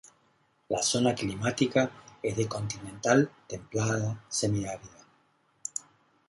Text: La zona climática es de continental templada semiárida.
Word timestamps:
La 0.71 0.81
zona 0.81 1.13
climática 1.13 1.91
es 2.23 2.35
de 2.35 2.47
continental 2.47 3.29
templada 3.45 4.19
semiárida. 4.29 5.05